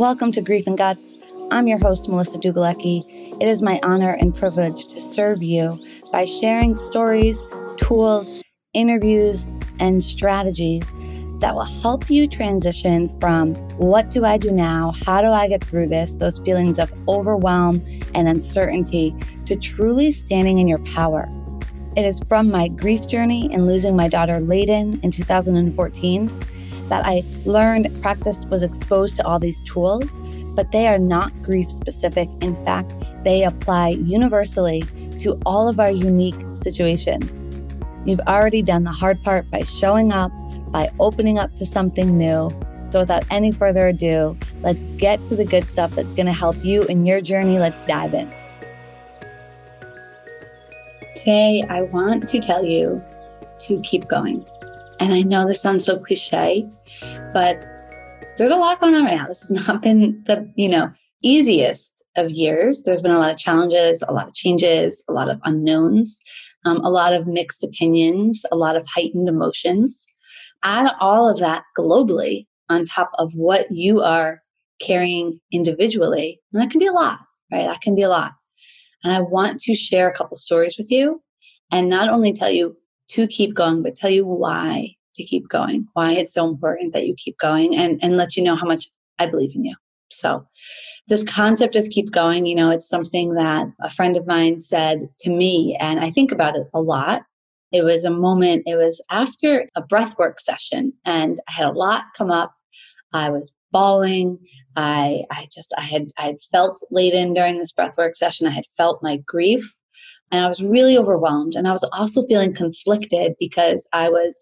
[0.00, 1.18] Welcome to Grief and Guts.
[1.50, 3.04] I'm your host, Melissa Dugalecki.
[3.38, 5.78] It is my honor and privilege to serve you
[6.10, 7.42] by sharing stories,
[7.76, 8.42] tools,
[8.72, 9.44] interviews,
[9.78, 10.90] and strategies
[11.40, 14.94] that will help you transition from what do I do now?
[15.04, 16.14] How do I get through this?
[16.14, 21.28] Those feelings of overwhelm and uncertainty to truly standing in your power.
[21.94, 26.30] It is from my grief journey in losing my daughter Layden in 2014
[26.90, 30.14] that I learned, practiced, was exposed to all these tools,
[30.54, 32.28] but they are not grief specific.
[32.42, 32.92] In fact,
[33.24, 34.82] they apply universally
[35.20, 37.32] to all of our unique situations.
[38.04, 40.32] You've already done the hard part by showing up,
[40.72, 42.50] by opening up to something new.
[42.90, 46.56] So, without any further ado, let's get to the good stuff that's going to help
[46.64, 47.58] you in your journey.
[47.58, 48.30] Let's dive in.
[51.14, 53.00] Today, I want to tell you
[53.60, 54.44] to keep going.
[55.00, 56.68] And I know this sounds so cliche,
[57.32, 57.64] but
[58.36, 59.26] there's a lot going on right now.
[59.26, 60.92] This has not been the, you know,
[61.22, 62.82] easiest of years.
[62.82, 66.18] There's been a lot of challenges, a lot of changes, a lot of unknowns,
[66.64, 70.06] um, a lot of mixed opinions, a lot of heightened emotions.
[70.62, 74.40] Add all of that globally on top of what you are
[74.80, 77.18] carrying individually, and that can be a lot,
[77.52, 77.64] right?
[77.64, 78.32] That can be a lot.
[79.02, 81.22] And I want to share a couple stories with you
[81.70, 82.76] and not only tell you
[83.12, 87.06] to keep going, but tell you why to keep going, why it's so important that
[87.06, 89.74] you keep going and, and let you know how much I believe in you.
[90.12, 90.46] So,
[91.06, 95.08] this concept of keep going, you know, it's something that a friend of mine said
[95.20, 97.22] to me, and I think about it a lot.
[97.72, 102.04] It was a moment, it was after a breathwork session, and I had a lot
[102.16, 102.54] come up.
[103.12, 104.38] I was bawling.
[104.76, 108.46] I I just I had I had felt Layden during this breathwork session.
[108.46, 109.74] I had felt my grief
[110.30, 111.54] and I was really overwhelmed.
[111.54, 114.40] And I was also feeling conflicted because I was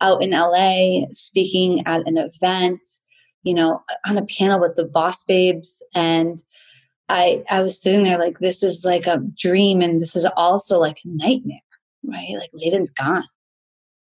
[0.00, 2.80] out in LA speaking at an event,
[3.42, 5.82] you know, on a panel with the boss babes.
[5.94, 6.38] And
[7.08, 10.78] I I was sitting there like this is like a dream and this is also
[10.78, 11.58] like a nightmare,
[12.04, 12.34] right?
[12.36, 13.24] Like Layden's gone.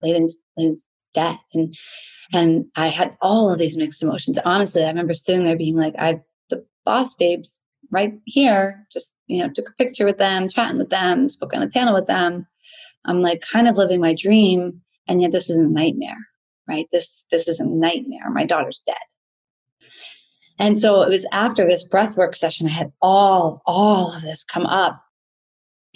[0.01, 1.38] Layden's Layden's dead.
[1.53, 1.75] And
[2.31, 4.39] and I had all of these mixed emotions.
[4.45, 7.59] Honestly, I remember sitting there being like, I the boss babes
[7.93, 11.63] right here, just you know, took a picture with them, chatting with them, spoke on
[11.63, 12.45] a panel with them.
[13.05, 16.17] I'm like kind of living my dream and yet this is a nightmare
[16.67, 16.87] right?
[16.91, 18.29] This this is a nightmare.
[18.29, 18.95] My daughter's dead.
[20.59, 24.65] And so it was after this breathwork session i had all all of this come
[24.65, 25.01] up.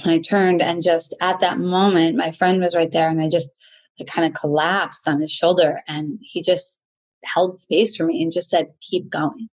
[0.03, 3.29] And i turned and just at that moment my friend was right there and i
[3.29, 3.51] just
[3.99, 6.79] I kind of collapsed on his shoulder and he just
[7.23, 9.49] held space for me and just said keep going.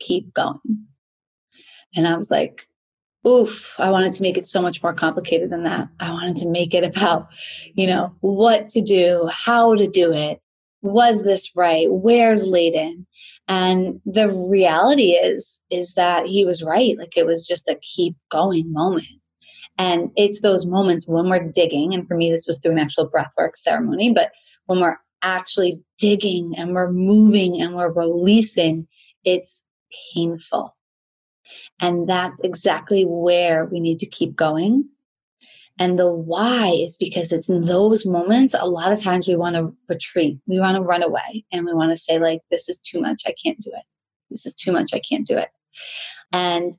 [0.00, 0.86] Keep going
[1.94, 2.68] and i was like
[3.26, 5.88] oof, I wanted to make it so much more complicated than that.
[6.00, 7.28] I wanted to make it about,
[7.74, 10.40] you know, what to do, how to do it.
[10.82, 11.86] Was this right?
[11.90, 13.06] Where's Layden?
[13.48, 16.98] And the reality is, is that he was right.
[16.98, 19.06] Like it was just a keep going moment.
[19.76, 23.10] And it's those moments when we're digging, and for me, this was through an actual
[23.10, 24.30] breathwork ceremony, but
[24.66, 28.86] when we're actually digging and we're moving and we're releasing,
[29.24, 29.62] it's
[30.14, 30.73] painful
[31.80, 34.88] and that's exactly where we need to keep going.
[35.78, 39.56] And the why is because it's in those moments, a lot of times we want
[39.56, 42.78] to retreat, we want to run away, and we want to say, like, this is
[42.78, 43.82] too much, I can't do it.
[44.30, 45.48] This is too much, I can't do it.
[46.32, 46.74] And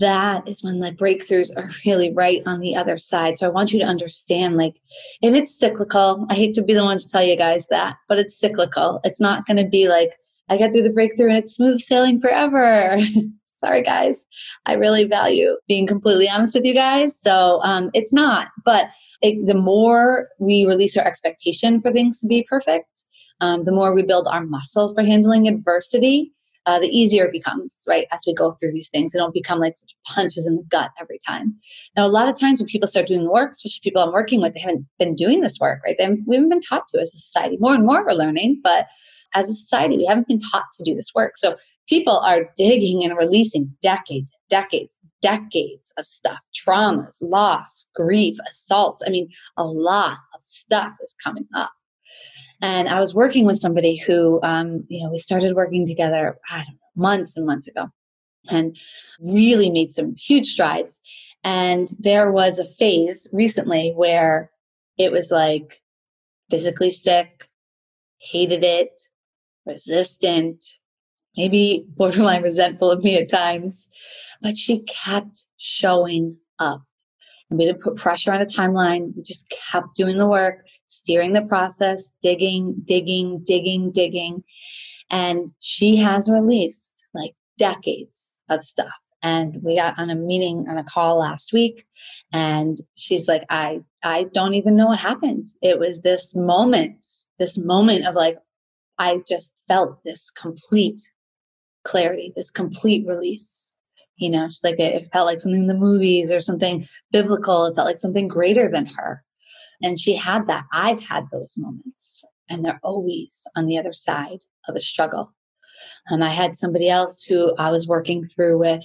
[0.00, 3.36] that is when the breakthroughs are really right on the other side.
[3.36, 4.76] So I want you to understand, like,
[5.22, 6.26] and it's cyclical.
[6.30, 9.00] I hate to be the one to tell you guys that, but it's cyclical.
[9.04, 10.12] It's not going to be like,
[10.48, 12.96] I get through the breakthrough and it's smooth sailing forever.
[13.58, 14.26] sorry guys
[14.66, 19.46] i really value being completely honest with you guys so um, it's not but it,
[19.46, 23.04] the more we release our expectation for things to be perfect
[23.40, 26.32] um, the more we build our muscle for handling adversity
[26.68, 28.06] uh, the easier it becomes, right?
[28.12, 30.90] As we go through these things, they don't become like such punches in the gut
[31.00, 31.56] every time.
[31.96, 34.52] Now, a lot of times when people start doing work, especially people I'm working with,
[34.52, 35.96] they haven't been doing this work, right?
[35.96, 37.56] They haven't, we haven't been taught to as a society.
[37.58, 38.86] More and more we're learning, but
[39.34, 41.36] as a society, we haven't been taught to do this work.
[41.36, 41.56] So
[41.88, 49.02] people are digging and releasing decades, decades, decades of stuff traumas, loss, grief, assaults.
[49.06, 51.72] I mean, a lot of stuff is coming up.
[52.60, 56.58] And I was working with somebody who, um, you know, we started working together, I
[56.58, 57.86] don't know, months and months ago,
[58.50, 58.76] and
[59.20, 61.00] really made some huge strides.
[61.44, 64.50] And there was a phase recently where
[64.98, 65.80] it was like
[66.50, 67.48] physically sick,
[68.18, 68.90] hated it,
[69.68, 70.64] resistant,
[71.36, 73.88] maybe borderline resentful of me at times,
[74.42, 76.82] but she kept showing up.
[77.50, 79.12] And we didn't put pressure on a timeline.
[79.16, 84.44] We just kept doing the work, steering the process, digging, digging, digging, digging.
[85.10, 88.92] And she has released like decades of stuff.
[89.22, 91.84] And we got on a meeting on a call last week
[92.32, 95.48] and she's like, I I don't even know what happened.
[95.60, 97.04] It was this moment,
[97.38, 98.38] this moment of like,
[98.98, 101.00] I just felt this complete
[101.84, 103.70] clarity, this complete release.
[104.16, 107.66] You know, just like it, it felt like something in the movies or something biblical.
[107.66, 109.22] It felt like something greater than her.
[109.80, 110.64] And she had that.
[110.72, 115.32] I've had those moments, and they're always on the other side of a struggle.
[116.10, 118.82] Um, I had somebody else who I was working through with,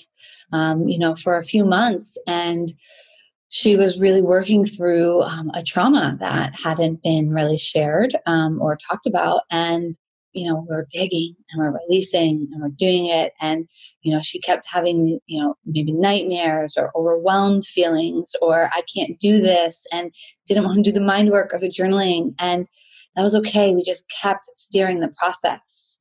[0.51, 2.71] um, you know, for a few months, and
[3.49, 8.77] she was really working through um, a trauma that hadn't been really shared um, or
[8.77, 9.41] talked about.
[9.51, 9.97] And
[10.33, 13.33] you know we're digging and we're releasing and we're doing it.
[13.39, 13.67] And
[14.01, 19.19] you know she kept having you know maybe nightmares or overwhelmed feelings or i can't
[19.19, 19.43] do mm-hmm.
[19.43, 20.13] this and
[20.47, 22.33] didn't want to do the mind work or the journaling.
[22.39, 22.67] And
[23.15, 23.73] that was okay.
[23.75, 25.99] We just kept steering the process.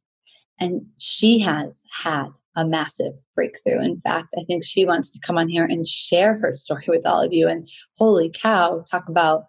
[0.58, 3.80] And she has had a massive breakthrough.
[3.80, 7.06] In fact i think she wants to come on here and share her story with
[7.06, 7.48] all of you.
[7.48, 9.44] And holy cow talk about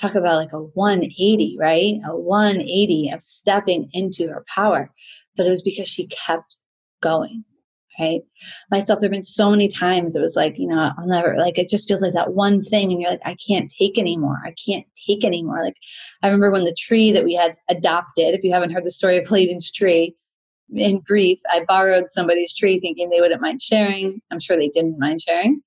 [0.00, 1.94] talk about like a 180, right?
[2.06, 4.90] A 180 of stepping into her power.
[5.36, 6.56] But it was because she kept
[7.00, 7.44] going,
[7.98, 8.22] right?
[8.70, 11.58] Myself, there have been so many times it was like, you know, I'll never, like,
[11.58, 12.92] it just feels like that one thing.
[12.92, 14.38] And you're like, I can't take anymore.
[14.44, 15.62] I can't take anymore.
[15.62, 15.76] Like,
[16.22, 19.18] I remember when the tree that we had adopted, if you haven't heard the story
[19.18, 20.16] of Layden's tree,
[20.74, 24.20] in brief, I borrowed somebody's tree thinking they wouldn't mind sharing.
[24.30, 25.60] I'm sure they didn't mind sharing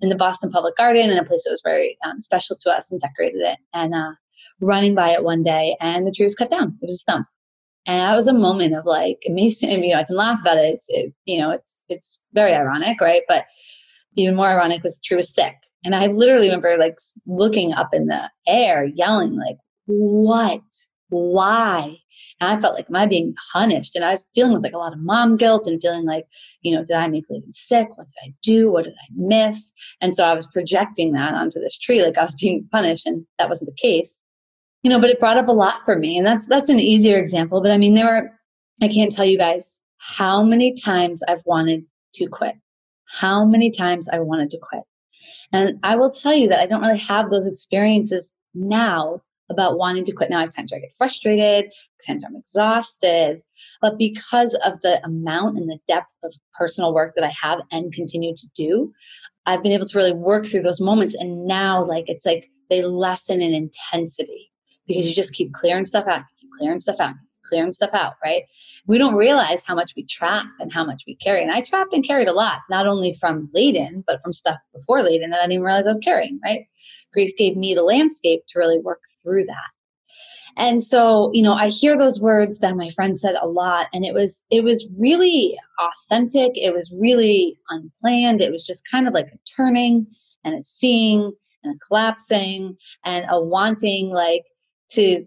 [0.00, 2.90] in the Boston Public Garden in a place that was very um, special to us
[2.90, 3.58] and decorated it.
[3.74, 4.12] And uh,
[4.60, 6.76] running by it one day, and the tree was cut down.
[6.80, 7.26] It was a stump.
[7.86, 9.70] And that was a moment of like amazing.
[9.72, 10.74] I mean, I can laugh about it.
[10.74, 13.22] It's, it, you know, it's it's very ironic, right?
[13.28, 13.46] But
[14.16, 15.54] even more ironic was the tree was sick.
[15.84, 19.56] And I literally remember like looking up in the air, yelling like,
[19.86, 20.62] "What?
[21.08, 21.96] Why?
[22.40, 23.94] And I felt like, am I being punished?
[23.96, 26.26] And I was dealing with like a lot of mom guilt and feeling like,
[26.62, 27.88] you know, did I make Layden sick?
[27.96, 28.70] What did I do?
[28.70, 29.72] What did I miss?
[30.00, 33.26] And so I was projecting that onto this tree, like I was being punished, and
[33.38, 34.18] that wasn't the case.
[34.82, 36.16] You know, but it brought up a lot for me.
[36.16, 37.60] And that's that's an easier example.
[37.60, 38.32] But I mean, there were
[38.82, 41.84] I can't tell you guys how many times I've wanted
[42.14, 42.54] to quit.
[43.04, 44.82] How many times I wanted to quit.
[45.52, 49.20] And I will tell you that I don't really have those experiences now
[49.50, 50.30] about wanting to quit.
[50.30, 53.42] Now, at times I get frustrated, at times I'm exhausted,
[53.82, 57.92] but because of the amount and the depth of personal work that I have and
[57.92, 58.92] continue to do,
[59.46, 61.14] I've been able to really work through those moments.
[61.14, 64.50] And now, like, it's like they lessen in intensity
[64.86, 67.14] because you just keep clearing stuff out, keep clearing stuff out,
[67.50, 68.44] clearing stuff out, right?
[68.86, 71.42] We don't realize how much we trap and how much we carry.
[71.42, 75.00] And I trapped and carried a lot, not only from Layden, but from stuff before
[75.00, 76.66] Layden that I didn't even realize I was carrying, right?
[77.12, 79.70] Grief gave me the landscape to really work through that.
[80.56, 84.04] And so, you know, I hear those words that my friend said a lot and
[84.04, 89.14] it was it was really authentic, it was really unplanned, it was just kind of
[89.14, 90.06] like a turning
[90.44, 91.32] and a seeing
[91.62, 94.44] and a collapsing and a wanting like
[94.92, 95.24] to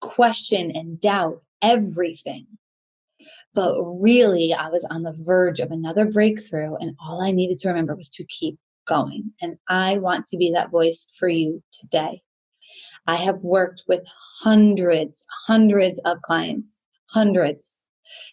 [0.00, 2.46] question and doubt everything.
[3.54, 7.68] But really, I was on the verge of another breakthrough, and all I needed to
[7.68, 9.32] remember was to keep going.
[9.40, 12.22] And I want to be that voice for you today.
[13.06, 14.06] I have worked with
[14.40, 17.86] hundreds, hundreds of clients, hundreds.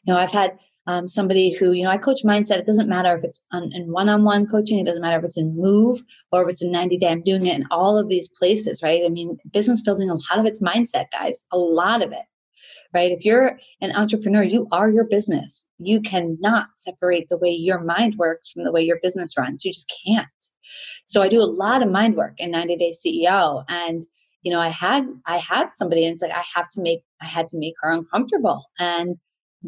[0.03, 0.57] You know, I've had
[0.87, 2.59] um, somebody who, you know, I coach mindset.
[2.59, 4.79] It doesn't matter if it's on, in one-on-one coaching.
[4.79, 7.09] It doesn't matter if it's in Move or if it's in 90 Day.
[7.09, 9.03] I'm doing it in all of these places, right?
[9.05, 11.43] I mean, business building, a lot of it's mindset, guys.
[11.51, 12.23] A lot of it,
[12.93, 13.11] right?
[13.11, 15.65] If you're an entrepreneur, you are your business.
[15.79, 19.63] You cannot separate the way your mind works from the way your business runs.
[19.63, 20.27] You just can't.
[21.05, 24.05] So I do a lot of mind work in 90 Day CEO, and
[24.43, 27.25] you know, I had I had somebody and it's like I have to make I
[27.25, 29.17] had to make her uncomfortable and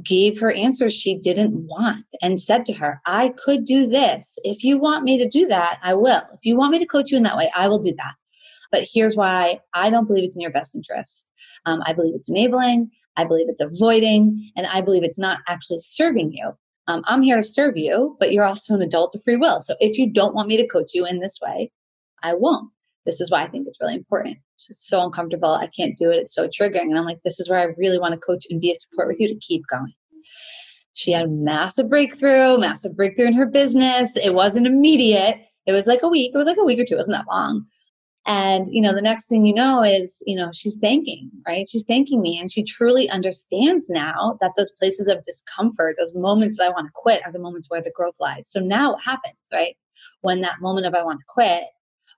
[0.04, 4.38] gave her answers she didn't want and said to her, I could do this.
[4.44, 6.22] If you want me to do that, I will.
[6.34, 8.14] If you want me to coach you in that way, I will do that.
[8.72, 11.26] But here's why I don't believe it's in your best interest.
[11.66, 15.80] Um, I believe it's enabling, I believe it's avoiding, and I believe it's not actually
[15.80, 16.52] serving you.
[16.88, 19.62] Um, I'm here to serve you, but you're also an adult of free will.
[19.62, 21.72] So if you don't want me to coach you in this way,
[22.24, 22.72] I won't.
[23.06, 24.38] This is why I think it's really important.
[24.68, 25.50] It's so uncomfortable.
[25.50, 26.18] I can't do it.
[26.18, 26.90] It's so triggering.
[26.90, 29.08] And I'm like, this is where I really want to coach and be a support
[29.08, 29.94] with you to keep going.
[30.94, 34.18] She had a massive breakthrough, massive breakthrough in her business.
[34.18, 35.40] It wasn't immediate.
[35.66, 36.32] It was like a week.
[36.34, 36.96] It was like a week or two.
[36.96, 37.66] It wasn't that long.
[38.26, 41.68] And, you know, the next thing you know is, you know, she's thanking, right?
[41.68, 42.38] She's thanking me.
[42.40, 46.88] And she truly understands now that those places of discomfort, those moments that I want
[46.88, 48.50] to quit are the moments where the growth lies.
[48.50, 49.76] So now what happens, right?
[50.22, 51.64] When that moment of I want to quit,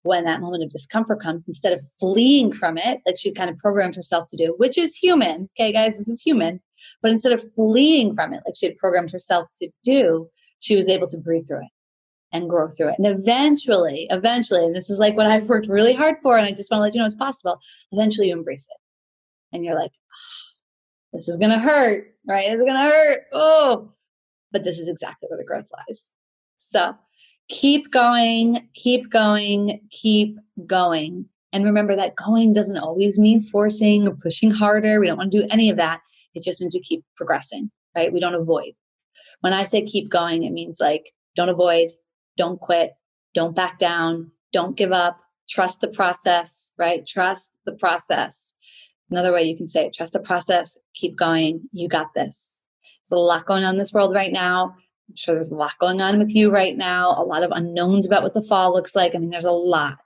[0.04, 3.58] when that moment of discomfort comes, instead of fleeing from it, like she kind of
[3.58, 5.48] programmed herself to do, which is human.
[5.58, 6.60] Okay, guys, this is human.
[7.04, 10.28] But instead of fleeing from it, like she had programmed herself to do,
[10.60, 11.72] she was able to breathe through it
[12.34, 12.96] and grow through it.
[12.98, 16.52] And eventually, eventually, and this is like what I've worked really hard for, and I
[16.52, 17.60] just want to let you know it's possible.
[17.92, 22.48] Eventually, you embrace it, and you're like, oh, "This is gonna hurt, right?
[22.48, 23.94] This is gonna hurt." Oh,
[24.52, 26.12] but this is exactly where the growth lies.
[26.58, 26.96] So
[27.50, 31.26] keep going, keep going, keep going.
[31.54, 35.00] And remember that going doesn't always mean forcing or pushing harder.
[35.00, 36.00] We don't want to do any of that.
[36.34, 38.14] It just means we keep progressing, right?
[38.14, 38.74] We don't avoid.
[39.42, 41.90] When I say keep going, it means like don't avoid,
[42.42, 42.94] don't quit,
[43.36, 47.06] don't back down, don't give up, trust the process, right?
[47.06, 48.52] Trust the process.
[49.12, 52.64] Another way you can say it, trust the process, keep going, you got this.
[52.82, 54.74] There's a lot going on in this world right now.
[55.08, 58.08] I'm sure there's a lot going on with you right now, a lot of unknowns
[58.08, 59.14] about what the fall looks like.
[59.14, 59.98] I mean, there's a lot.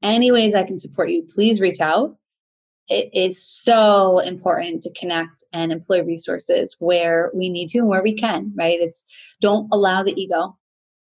[0.00, 2.16] Any ways I can support you, please reach out.
[2.88, 8.04] It is so important to connect and employ resources where we need to and where
[8.04, 8.78] we can, right?
[8.80, 9.04] It's
[9.40, 10.56] don't allow the ego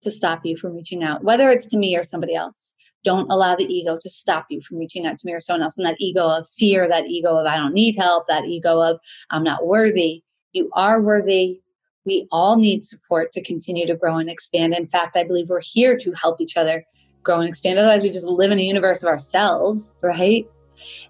[0.03, 2.75] to stop you from reaching out, whether it's to me or somebody else.
[3.03, 5.77] Don't allow the ego to stop you from reaching out to me or someone else.
[5.77, 9.01] And that ego of fear, that ego of I don't need help, that ego of
[9.31, 10.23] I'm not worthy.
[10.53, 11.61] You are worthy.
[12.05, 14.75] We all need support to continue to grow and expand.
[14.75, 16.85] In fact, I believe we're here to help each other
[17.23, 17.79] grow and expand.
[17.79, 20.47] Otherwise, we just live in a universe of ourselves, right?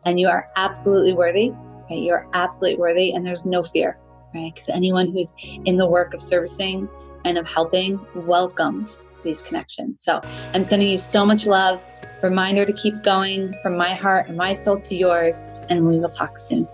[0.04, 1.50] And you are absolutely worthy,
[1.90, 2.02] right?
[2.02, 3.98] You're absolutely worthy, and there's no fear,
[4.34, 4.52] right?
[4.52, 5.32] Because anyone who's
[5.64, 6.88] in the work of servicing
[7.24, 10.02] and of helping welcomes these connections.
[10.02, 10.20] So
[10.54, 11.84] I'm sending you so much love.
[12.22, 15.36] Reminder to keep going from my heart and my soul to yours,
[15.68, 16.68] and we will talk soon.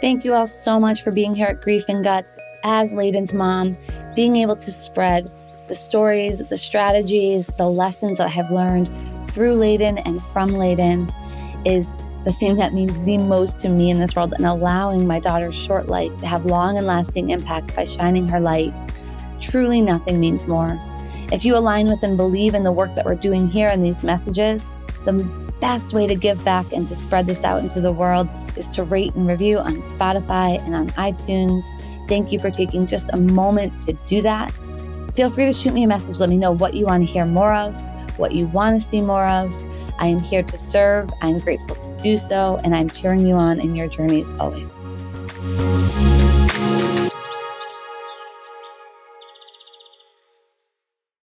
[0.00, 3.76] Thank you all so much for being here at Grief and Guts as Layden's mom,
[4.14, 5.32] being able to spread
[5.68, 8.88] the stories, the strategies, the lessons that I have learned
[9.30, 11.12] through Layden and from Layden
[11.64, 11.92] is
[12.26, 15.54] the thing that means the most to me in this world and allowing my daughter's
[15.54, 18.74] short life to have long and lasting impact by shining her light.
[19.40, 20.76] Truly, nothing means more.
[21.30, 24.02] If you align with and believe in the work that we're doing here in these
[24.02, 25.12] messages, the
[25.60, 28.82] best way to give back and to spread this out into the world is to
[28.82, 31.62] rate and review on Spotify and on iTunes.
[32.08, 34.52] Thank you for taking just a moment to do that.
[35.14, 36.18] Feel free to shoot me a message.
[36.18, 37.76] Let me know what you want to hear more of,
[38.18, 39.54] what you want to see more of.
[39.98, 41.10] I am here to serve.
[41.22, 44.78] I'm grateful to do so, and I'm cheering you on in your journeys always.